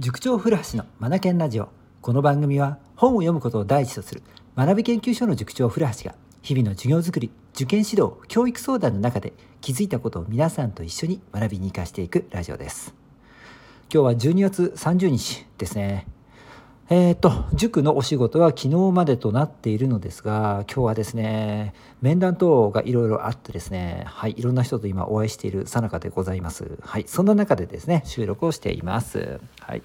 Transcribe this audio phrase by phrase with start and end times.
[0.00, 1.68] 塾長古橋のマナケンラジオ。
[2.00, 4.22] この番組は本を読むことを第一とする
[4.56, 12.94] 学び研究所の塾長古橋が日々の授業づくり受験指導教育相談の中で気づいたことを皆さんと一緒に学びに生かしていくラジオです。
[13.92, 16.06] 今日は12月30日ですね。
[16.92, 21.72] えー、と、塾のお仕事は昨日までとなっているのですが、今日はですね、
[22.02, 26.78] 面談等がいろいろあってですね、はい、いろんな人と今お会いしているさなかでございます。
[26.80, 29.38] はい、そんな中でですね、収録をしています。
[29.60, 29.82] はい。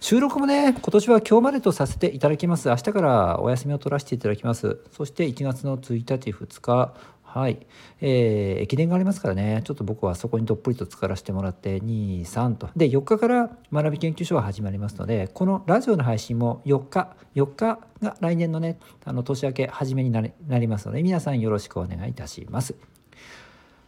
[0.00, 2.68] 収録もね、今年は今日までとさせていただきます。
[2.68, 4.78] 明日からお休みを取らせていただきます。
[4.94, 6.92] そして1月の1日、2日、
[7.34, 7.66] はい、
[8.02, 22.74] えー、駅伝がありますからねちょっと僕はそこにどっぷりと使わせてもらって23とで4日から学び研究所が始まりますのでこのラジオの配信も4日4日が来年のねあの年明け初めになりますので皆さんよろしくお願いいたします。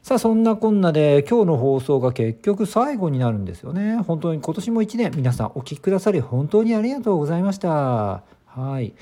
[0.03, 3.97] さあそんなこんなで今日の放送が結局最後になるんですよね。
[3.97, 8.23] 本当に今年も1年皆さんお聴きくださり本当にありがとうございました。
[8.47, 8.95] はい。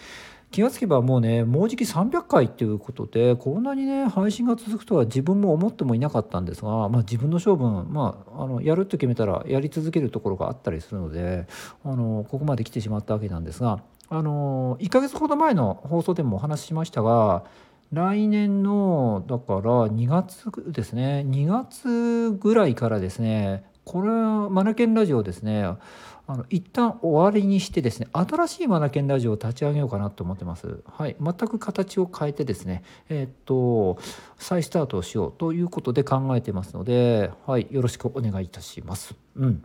[0.52, 11.46] 気がつけばもうねもうじき300回っていうことでこんなにね配信が続くとは自分も思ってもいなかったんですが、まあ、自分の性分、まあ、あのやると決めたらやり続けるところがあったりするので
[11.84, 13.80] あのここまで来てしまったわけなんですが
[14.10, 17.44] あの1ヶ月ほど前の放送でもお話ししましたが
[17.90, 30.82] 来年のだから2月ですね2月ぐらいからですねこれはマナケンラジオですねあの一旦終わりにしてですね新しいマナケンラジオを立ち上げようかなと思ってます。
[30.86, 33.98] はい、全く形を変えてですねえー、っと
[34.38, 39.14] 再スタートをしようということで考えてますので、はい、よろしくお願いいたします。
[39.36, 39.64] うん。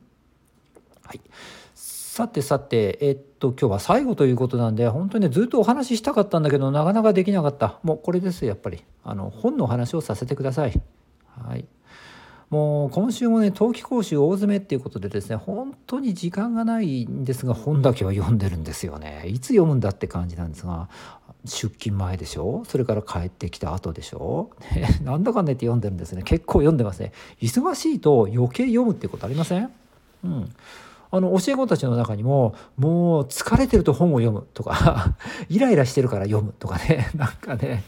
[1.04, 1.22] はい。
[2.18, 7.80] さてさて、えっと、今日は最後ということなんで、本当にね、ずっとお話ししたかったんだけど、なかなかできなかった。
[7.84, 8.84] もうこれです、やっぱり。
[9.04, 10.82] あの、本のお話をさせてください。
[11.28, 11.66] はい。
[12.50, 19.26] もう今週もね冬季講習大詰めっていうことでですね本当に時間がないんですが本だけは読んでるんですよね。
[19.28, 20.88] いつ読むんだって感じなんですが
[21.44, 22.64] 出勤前でしょ？
[22.66, 26.24] それから帰ってきた後でしょ、ね、 なんだかんだ言って読んでるんですね。
[26.24, 27.12] 結構読んでますね。
[27.42, 29.70] 忙しいと余計読むってことありません？
[30.24, 30.50] うん。
[31.12, 35.16] あの教え子たちの中にももう疲れてると本を読むとか
[35.50, 37.10] イライラしてるから読むとかね。
[37.16, 37.84] なんかね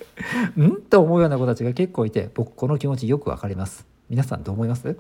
[0.57, 0.81] うん？
[0.81, 3.85] と思うような子たちが結構いて僕この気持ちよくわかります。
[4.09, 4.97] 皆さんどう思います？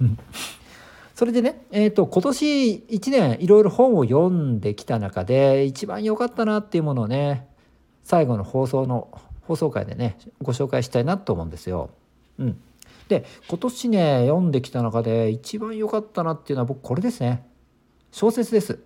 [1.14, 7.46] それでね、えーと、今年1年いろいろ本を読んできた中で一番良かったなっていうものをね
[8.02, 9.08] 最後の放送の
[9.42, 11.90] 放送回でねご紹介したいなと思うんですよ。
[12.38, 12.60] うん、
[13.08, 17.46] で今年ね読んできた中で一番良かったなっていうのは僕これですね
[18.10, 18.80] 小説です。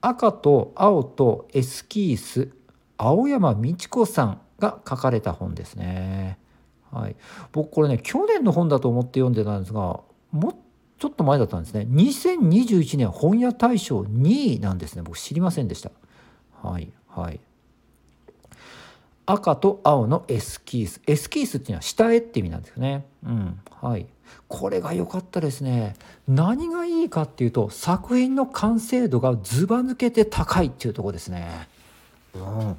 [0.00, 2.48] 赤と青とエスキース
[2.96, 6.38] 青山美智子さんが書かれた本ですね。
[6.92, 7.16] はい、
[7.52, 10.00] 僕これね去年の本だと思って読んでたんですが
[10.32, 10.54] もう
[10.98, 11.86] ちょっと前だったんですね。
[11.90, 15.02] 2021年本屋大賞2位なんですね。
[15.02, 15.90] 僕知りませんでした。
[16.62, 17.40] はいはい。
[19.26, 21.02] 赤と青のエスキース。
[21.06, 23.04] エスキースっていうのは下絵って意味なんですよね。
[23.24, 24.06] うんはい。
[24.48, 25.96] これが良かったですね。
[26.26, 31.68] 何がいいかっていうと作品の完成度がずば抜けて高いっていうとこですね。
[32.34, 32.76] うん。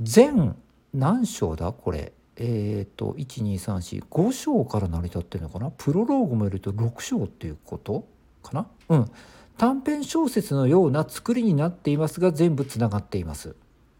[0.00, 0.56] 全
[0.92, 1.70] 何章だ？
[1.70, 5.70] これえっ、ー、と12345章から成り立ってるのかな？
[5.70, 8.06] プロローグも入れると6章っていうこと？
[8.42, 8.66] かな？
[8.88, 9.10] うん。
[9.58, 13.56] 短編小説のような作りになっていますが全部つながっています。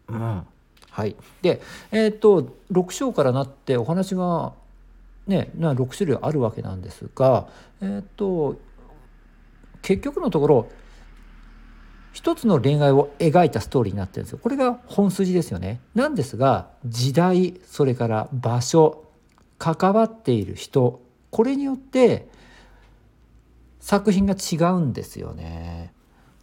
[0.07, 0.43] うん、
[0.91, 1.15] はい。
[1.41, 1.61] で
[1.91, 4.53] えっ、ー、と6章からなってお話が
[5.25, 7.47] ね6種類あるわけなんですが
[7.81, 8.57] えっ、ー、と
[9.81, 10.69] 結局のところ
[12.17, 14.39] 一つの恋愛を描いたストーリーになってるんですよ。
[14.41, 15.81] これが本筋ですよね。
[15.93, 19.05] なんですが時代それから場所
[19.59, 22.27] 関わっている人これによって
[23.79, 25.93] 作品が違うんですよね。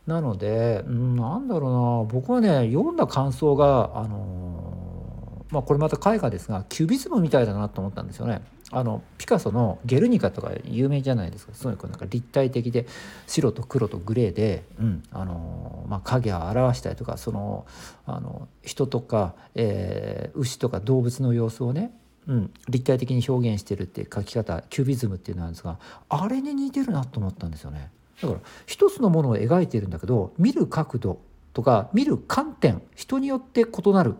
[0.06, 8.42] なので、うん、なんだろうな僕はね読んだ感想があのー、まあこれまた絵画ですがキュビズムみたいだなと思ったんですよね。
[8.70, 12.86] あのピカソの「ゲルニカ」とか有名じゃないですかすごいこうなんか立体的で
[13.26, 15.53] 白と黒とグレーで、うんあの
[15.88, 17.66] まあ、影を表したりとかその
[18.06, 21.92] あの人とか、えー、牛とか動物の様子をね、
[22.26, 25.78] うん、立体的に表現してるっていう描き方キュビズムっていうのなんですが
[26.08, 27.90] あれに似てるなと思ったんですよね。
[28.20, 31.20] だから一つのものを描いているんだけど見る角度
[31.52, 34.14] とか見る観点人によって異なる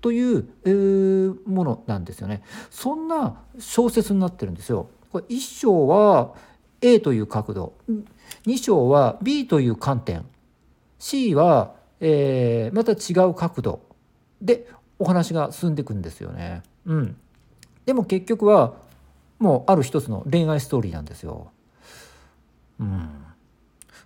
[0.00, 2.42] という、えー、ものなんですよね。
[2.70, 4.88] そんな小説になってるんですよ。
[5.10, 6.34] これ1章は
[6.80, 7.74] A という角度
[8.46, 10.24] 2章は B という観点
[11.00, 13.80] C は、えー、また違う角度
[14.40, 14.68] で
[14.98, 16.62] お話が進んでいくんですよね。
[16.86, 17.16] うん、
[17.86, 18.74] でも結局は
[19.38, 21.50] もうある一つの恋愛ストーリーなんですよ。
[22.78, 23.08] うん、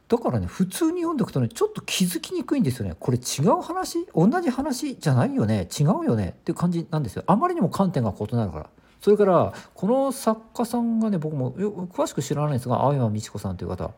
[0.09, 2.97] だからね普通に読んでいくとねちょっと気づきにくいんですよね。
[2.99, 7.25] これ違う話同じ話じゃないよね違うよねっていう感じなんですよ。
[7.27, 8.71] あまりにも観点が異なるから。
[9.01, 13.91] それからこの作家さんがね僕も詳しく知らないんですが青山美智子さんという方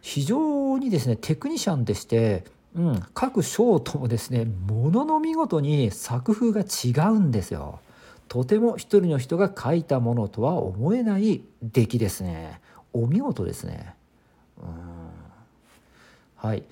[0.00, 2.44] 非常にですねテクニシャンでして
[2.76, 7.80] うん、各章ともですねものの見事に作風が違うんですよ。
[8.28, 12.60] とても一人の人が書いたものとは思えない出来ですね。
[12.92, 13.94] お見事ですね。
[14.58, 15.07] うん
[16.38, 16.62] はい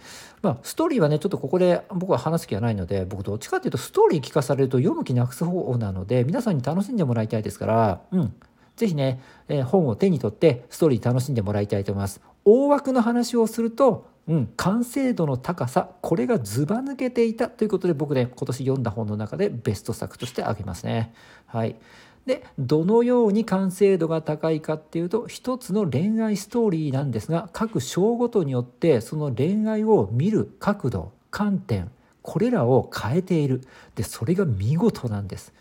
[0.43, 8.35] まあ、ストーリーはねちょっとここで僕は話す気はないので僕どっちかっていうとストーリー聞かされると読む気なくす方なので皆さんに楽しんでもらいたいですから、うん、
[8.77, 12.21] 是非ね、えー、本を手に取ってストーリー楽しんでもらいたいと思います。
[12.45, 21.15] 大枠の話をするとうん、完成度の高さこれがずば抜けていたということで僕ね今年読んだ本の中でベスト作として挙げますね。
[21.47, 21.77] はい、
[22.27, 31.91] でどのように完成度が高いかっていうと一つの恋愛ストーリーなんですが各章ごとによってその恋愛を見る角度観点
[32.23, 33.63] これらを変えている
[33.95, 35.55] でそれが見事なんです。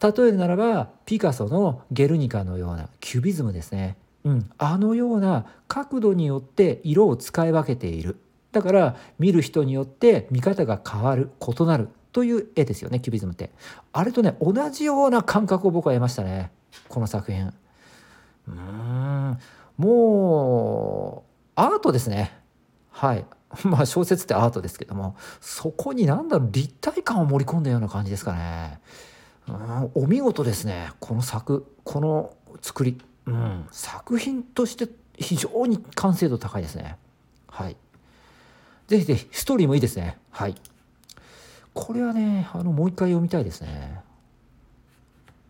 [0.00, 3.96] 例えるならばピカソの「ゲルニカ」のようなキュビズムですね。
[4.24, 8.16] うん、あのような角度によって色を使い分けている
[8.52, 13.50] だから見る人によって見方が変わる異なるという絵ですよねキュビズムって。
[13.92, 16.50] あれとね同じような感覚を僕は得ましたね。
[16.88, 17.52] この作品。
[18.48, 19.38] うん。
[19.76, 22.38] もうアートですね。
[22.90, 23.24] はい。
[23.64, 25.16] まあ小説ってアートですけども。
[25.40, 28.80] そこに何だろう立体感を盛り込んだような感じですかね。
[29.48, 29.90] うん。
[29.94, 30.90] お見事ですね。
[31.00, 33.00] この作この作り。
[33.26, 34.88] うん、作品として
[35.18, 36.96] 非常に完成度高いですね。
[37.46, 37.76] はい。
[38.86, 40.18] ぜひぜひ、ストーリーもいいですね。
[40.30, 40.54] はい。
[41.80, 44.00] これはね、あの、もう一回読みたいですね。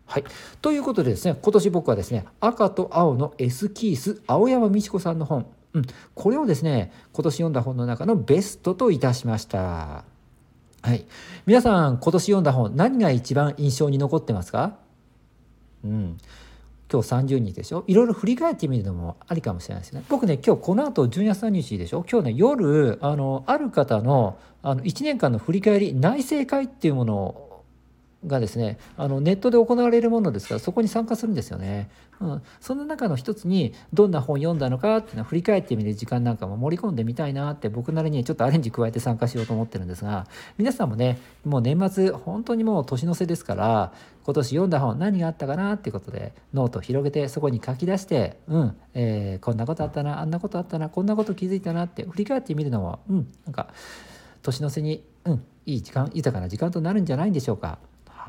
[0.05, 0.23] はい。
[0.61, 10.03] ということでですね、今年僕はですね、赤と青の S キース、青山美智子さんの本、うん、これをですね、今年読んだ本の中のベストといたしました。
[10.83, 11.05] はい。
[11.47, 14.77] 皆さん、今年読んだ本、何が一番印象に残ってますか？
[15.83, 16.17] うん。
[16.91, 17.83] 今日30日でしょ？
[17.87, 20.03] いろいろ振り返ってみるのもありかもしれないですね。
[20.09, 22.03] 僕ね今日この後12月3日でしょ？
[22.09, 27.48] 今日ね夜あのある方のあの1年間の振り返り内政会っていうものを
[28.27, 31.89] がですねあのネットで行われるものですからそこに参加するんですよね。
[32.21, 40.27] うん、その中の一つにどんな本読んだのかっていうのを振り返ってみる時間なんかも盛り込んでみたいなって僕なりにちょっとアレンジ加えて参加しようと思ってるんですが
[40.57, 43.93] 皆さんもねもう年末本当にもう年の瀬ですから
[44.25, 53.69] 今年読んだ本何があったかなっていうことでノートを広げてそこに書き出してうんえー、こんなことあったなあんなことあったなこんなこと気づいたなって振り返ってみるのもうんなんか
[54.41, 57.79] 年の瀬にうんいい時間豊かな時間となるんじゃないんでしょうか。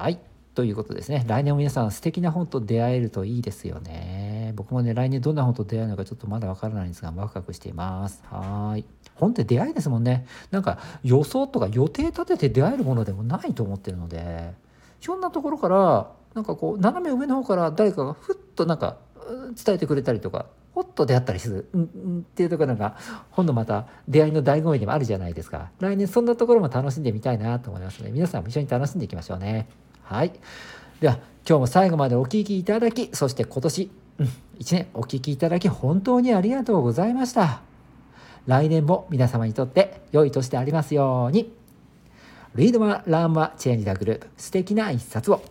[0.01, 0.19] はい。
[0.55, 1.27] ということですね。
[1.29, 4.55] 来年も皆さん素敵な本と出会えるといいですよね。
[4.57, 8.23] 僕もね来年どんな本と出会うのかちょっとまだわからないんですがワクワクしています。
[8.25, 8.87] はい。
[9.17, 10.25] 本って出会いですもんね。
[10.51, 14.55] なんか予想とか予定立てて出会えるものでもないと思ってるので
[15.01, 18.97] ひょんなところからなんかこう斜め上の方から誰かがふっとなんか
[19.63, 22.97] 伝えてくれたりとかほっと出会ったりする、うん、っていうところが
[23.31, 25.71] 本のまた出会いの醍醐味でもあるじゃないですか。
[25.79, 29.69] 来年そんなところも楽しんでみたいなと思いますので皆さんも一緒に楽しんでいきましょうね。
[30.11, 30.33] はい。
[31.01, 31.19] では、
[31.49, 34.27] 今日も最後までお聴きいただき、そして今年、うん、
[34.59, 37.63] 1年お聴きいただき、本当にありがとうございました。
[38.49, 41.55] 来年も皆様にとって良い年でありますように。
[42.57, 45.45] Read more, learn more, change the globe、素敵な一冊を。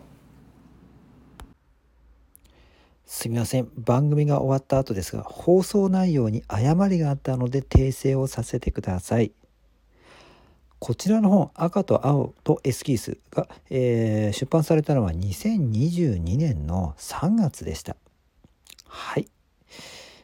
[3.06, 3.70] すみません。
[3.78, 9.32] 番組が終わった後ですが、放送内容に誤りがあったので訂正をさせてください。
[10.80, 17.98] こちらの本赤と青とエスキースが、えー、出版されたのは2022年の3月でした。
[18.88, 19.28] はい。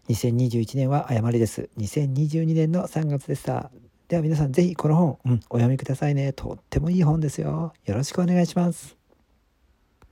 [0.09, 1.69] 2021年は誤りです。
[1.77, 3.69] 2022年の3月でした。
[4.07, 6.31] では皆さん是非この本、うん、お読みくださいね。
[6.31, 7.73] とってもいい本ですよ。
[7.85, 9.04] よろしくお願いします。